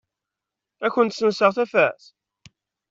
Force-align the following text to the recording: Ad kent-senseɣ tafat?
Ad 0.85 0.91
kent-senseɣ 0.93 1.51
tafat? 1.57 2.03